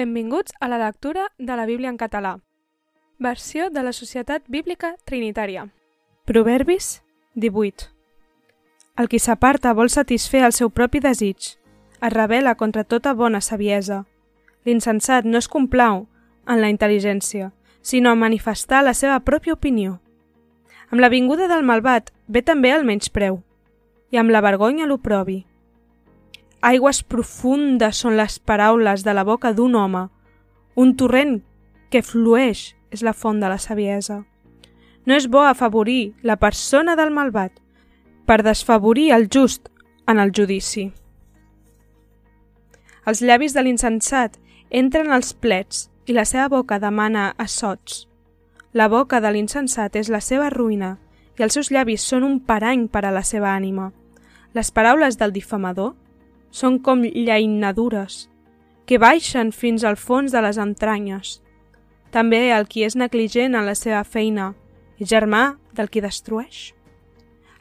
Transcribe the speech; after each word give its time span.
Benvinguts 0.00 0.54
a 0.60 0.68
la 0.68 0.78
lectura 0.78 1.30
de 1.36 1.56
la 1.56 1.66
Bíblia 1.66 1.90
en 1.90 1.98
català. 1.98 2.38
Versió 3.18 3.68
de 3.68 3.82
la 3.82 3.92
Societat 3.92 4.46
Bíblica 4.48 4.94
Trinitària. 5.04 5.66
Proverbis 6.24 7.02
18. 7.34 7.90
El 8.96 9.10
qui 9.12 9.18
s'aparta 9.20 9.74
vol 9.76 9.92
satisfer 9.92 10.40
el 10.46 10.56
seu 10.56 10.70
propi 10.70 11.02
desig. 11.04 11.50
Es 12.00 12.14
revela 12.14 12.54
contra 12.54 12.86
tota 12.88 13.12
bona 13.12 13.42
saviesa. 13.44 14.06
L'insensat 14.64 15.28
no 15.28 15.36
es 15.36 15.50
complau 15.52 16.06
en 16.48 16.64
la 16.64 16.72
intel·ligència, 16.72 17.50
sinó 17.82 18.16
en 18.16 18.24
manifestar 18.24 18.80
la 18.86 18.96
seva 18.96 19.20
pròpia 19.20 19.58
opinió. 19.58 19.98
Amb 20.88 21.04
la 21.04 21.12
vinguda 21.12 21.44
del 21.44 21.60
malvat 21.60 22.08
ve 22.26 22.40
també 22.40 22.72
el 22.72 22.88
menyspreu, 22.88 23.42
i 24.08 24.16
amb 24.16 24.32
la 24.32 24.40
vergonya 24.40 24.88
l'oprobi. 24.88 25.42
Aigües 26.60 27.00
profundes 27.02 28.02
són 28.02 28.18
les 28.20 28.36
paraules 28.38 29.00
de 29.04 29.14
la 29.16 29.24
boca 29.24 29.54
d'un 29.56 29.74
home. 29.74 30.08
Un 30.76 30.92
torrent 30.96 31.38
que 31.88 32.02
flueix 32.04 32.74
és 32.92 33.02
la 33.02 33.14
font 33.16 33.40
de 33.40 33.48
la 33.48 33.56
saviesa. 33.58 34.20
No 35.08 35.16
és 35.16 35.26
bo 35.26 35.40
afavorir 35.40 36.12
la 36.22 36.36
persona 36.36 36.96
del 37.00 37.14
malvat 37.16 37.54
per 38.28 38.42
desfavorir 38.44 39.10
el 39.16 39.28
just 39.32 39.70
en 40.06 40.20
el 40.20 40.34
judici. 40.36 40.90
Els 43.08 43.22
llavis 43.24 43.56
de 43.56 43.64
l'insensat 43.64 44.36
entren 44.68 45.10
als 45.10 45.32
plets 45.32 45.88
i 46.06 46.12
la 46.12 46.26
seva 46.28 46.50
boca 46.52 46.78
demana 46.78 47.30
assots. 47.38 48.04
La 48.72 48.90
boca 48.92 49.22
de 49.24 49.32
l'insensat 49.32 49.96
és 49.96 50.12
la 50.12 50.20
seva 50.20 50.50
ruïna 50.52 50.98
i 51.38 51.42
els 51.42 51.56
seus 51.56 51.72
llavis 51.72 52.04
són 52.04 52.22
un 52.28 52.36
parany 52.44 52.84
per 52.92 53.06
a 53.08 53.14
la 53.16 53.24
seva 53.24 53.54
ànima. 53.56 53.90
Les 54.52 54.70
paraules 54.70 55.16
del 55.16 55.32
difamador 55.32 55.94
són 56.50 56.78
com 56.82 57.02
llaïnadures, 57.04 58.26
que 58.86 58.98
baixen 58.98 59.52
fins 59.52 59.84
al 59.84 59.96
fons 59.96 60.32
de 60.32 60.42
les 60.42 60.58
entranyes. 60.58 61.38
També 62.10 62.50
el 62.50 62.66
qui 62.66 62.82
és 62.84 62.96
negligent 62.98 63.54
en 63.54 63.66
la 63.66 63.76
seva 63.78 64.02
feina 64.04 64.52
germà 65.00 65.56
del 65.72 65.88
qui 65.88 66.02
destrueix. 66.02 66.72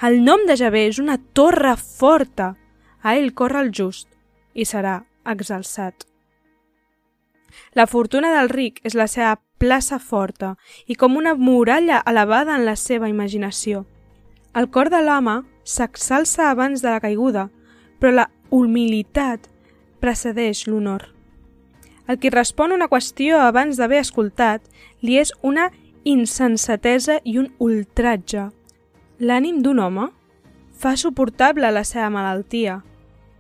El 0.02 0.23
nom 0.23 0.45
de 0.47 0.55
Javé 0.55 0.88
és 0.88 0.99
una 0.99 1.17
torre 1.33 1.75
forta. 1.75 2.55
A 3.03 3.16
ell 3.16 3.33
corre 3.33 3.61
el 3.64 3.72
just 3.72 4.08
i 4.53 4.66
serà 4.66 5.02
exalçat. 5.27 6.05
La 7.75 7.88
fortuna 7.88 8.31
del 8.36 8.49
ric 8.49 8.80
és 8.83 8.95
la 8.95 9.08
seva 9.08 9.38
plaça 9.59 9.99
forta 9.99 10.55
i 10.88 10.95
com 10.95 11.17
una 11.19 11.36
muralla 11.36 12.02
elevada 12.08 12.55
en 12.55 12.66
la 12.66 12.75
seva 12.80 13.09
imaginació. 13.11 13.86
El 14.55 14.69
cor 14.71 14.89
de 14.89 15.02
l'home 15.03 15.42
s'exalça 15.64 16.49
abans 16.49 16.81
de 16.81 16.89
la 16.89 17.02
caiguda, 17.03 17.49
però 17.99 18.16
la 18.16 18.27
humilitat 18.50 19.47
precedeix 20.00 20.66
l'honor. 20.67 21.09
El 22.09 22.17
qui 22.17 22.31
respon 22.33 22.73
una 22.73 22.89
qüestió 22.89 23.38
abans 23.45 23.78
d'haver 23.78 24.02
escoltat 24.02 24.64
li 25.05 25.19
és 25.22 25.33
una 25.45 25.69
insensatesa 26.03 27.20
i 27.23 27.38
un 27.38 27.52
ultratge. 27.59 28.50
L'ànim 29.20 29.61
d'un 29.61 29.80
home 29.80 30.08
fa 30.80 30.95
suportable 30.97 31.70
la 31.72 31.83
seva 31.83 32.09
malaltia, 32.09 32.80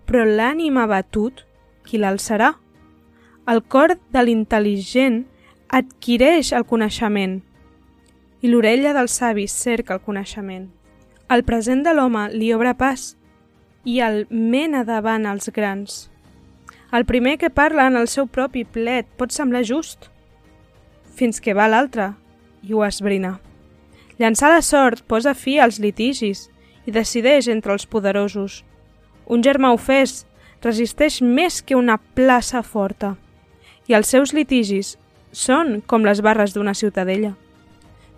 però 0.05 0.25
l'ànim 0.25 0.77
abatut, 0.77 1.45
qui 1.87 1.97
l'alçarà? 1.97 2.53
El 3.49 3.63
cor 3.65 3.95
de 4.13 4.21
l'intel·ligent 4.25 5.23
adquireix 5.69 6.51
el 6.53 6.65
coneixement 6.69 7.39
i 8.41 8.49
l'orella 8.51 8.93
dels 8.93 9.15
savis 9.21 9.55
cerca 9.55 9.97
el 9.97 10.03
coneixement. 10.05 10.67
El 11.29 11.43
present 11.45 11.81
de 11.85 11.93
l'home 11.93 12.27
li 12.33 12.51
obre 12.53 12.73
pas 12.77 13.15
i 13.83 13.99
el 14.03 14.25
mena 14.29 14.83
davant 14.83 15.25
els 15.29 15.49
grans. 15.55 16.07
El 16.91 17.05
primer 17.05 17.37
que 17.37 17.49
parla 17.49 17.87
en 17.87 17.97
el 17.99 18.07
seu 18.07 18.27
propi 18.27 18.63
plet 18.65 19.07
pot 19.17 19.31
semblar 19.31 19.63
just, 19.63 20.09
fins 21.15 21.39
que 21.39 21.53
va 21.53 21.69
l'altre 21.69 22.13
i 22.63 22.73
ho 22.73 22.83
esbrina. 22.85 23.37
Llançar 24.19 24.49
la 24.51 24.63
sort 24.65 25.05
posa 25.07 25.35
fi 25.35 25.59
als 25.59 25.79
litigis 25.79 26.47
i 26.85 26.91
decideix 26.91 27.47
entre 27.47 27.71
els 27.75 27.85
poderosos. 27.85 28.63
Un 29.27 29.43
germà 29.45 29.71
ofès 29.75 30.25
resisteix 30.63 31.21
més 31.21 31.61
que 31.61 31.77
una 31.77 31.99
plaça 32.17 32.63
forta 32.63 33.15
i 33.87 33.95
els 33.97 34.09
seus 34.11 34.33
litigis 34.33 34.97
són 35.31 35.79
com 35.87 36.05
les 36.05 36.21
barres 36.21 36.53
d'una 36.53 36.75
ciutadella. 36.77 37.35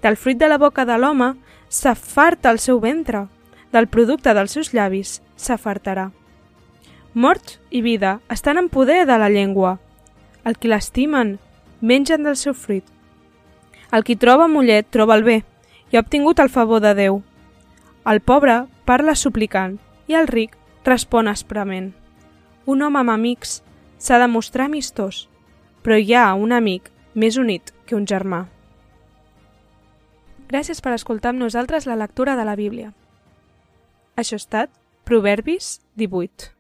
Del 0.02 0.18
fruit 0.18 0.40
de 0.40 0.50
la 0.50 0.58
boca 0.58 0.86
de 0.86 0.98
l'home 0.98 1.36
s'afarta 1.70 2.52
el 2.52 2.60
seu 2.60 2.80
ventre, 2.84 3.28
del 3.72 3.88
producte 3.88 4.34
dels 4.34 4.52
seus 4.52 4.74
llavis 4.74 5.20
s'afartarà. 5.36 6.12
Mort 7.14 7.60
i 7.70 7.82
vida 7.82 8.20
estan 8.30 8.58
en 8.58 8.70
poder 8.70 9.06
de 9.06 9.18
la 9.18 9.30
llengua. 9.30 9.80
El 10.46 10.58
qui 10.58 10.70
l'estimen 10.72 11.40
mengen 11.82 12.24
del 12.24 12.38
seu 12.38 12.54
fruit. 12.54 12.86
El 13.92 14.06
qui 14.08 14.16
troba 14.16 14.48
mullet 14.48 14.88
troba 14.88 15.18
el 15.20 15.26
bé 15.28 15.42
i 15.92 15.98
ha 15.98 16.04
obtingut 16.06 16.40
el 16.40 16.50
favor 16.50 16.80
de 16.80 16.94
Déu. 16.96 17.22
El 18.08 18.22
pobre 18.22 18.64
parla 18.86 19.16
suplicant 19.16 19.78
i 20.08 20.16
el 20.16 20.28
ric 20.28 20.56
respon 20.86 21.28
asprament. 21.28 21.92
Un 22.66 22.82
home 22.82 23.02
amb 23.02 23.12
amics 23.12 23.60
s'ha 24.00 24.18
de 24.22 24.30
mostrar 24.32 24.70
amistós, 24.70 25.28
però 25.84 26.00
hi 26.00 26.16
ha 26.16 26.32
un 26.34 26.56
amic 26.56 26.90
més 27.14 27.38
unit 27.38 27.74
que 27.86 27.96
un 27.96 28.08
germà. 28.08 28.46
Gràcies 30.48 30.82
per 30.82 30.96
escoltar 30.96 31.32
amb 31.32 31.44
nosaltres 31.44 31.86
la 31.88 32.00
lectura 32.00 32.36
de 32.36 32.46
la 32.48 32.56
Bíblia. 32.56 32.94
Això 34.22 34.38
ha 34.38 34.44
estat 34.44 34.74
Proverbis 35.10 35.80
18. 35.98 36.52